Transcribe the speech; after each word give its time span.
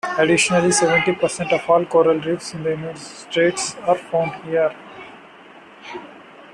Additionally, 0.17 0.71
seventy 0.71 1.13
percent 1.13 1.53
of 1.53 1.69
all 1.69 1.85
coral 1.85 2.19
reefs 2.21 2.55
in 2.55 2.63
the 2.63 2.71
United 2.71 2.97
States 2.97 3.75
are 3.85 3.95
found 3.95 4.33
here. 4.45 4.75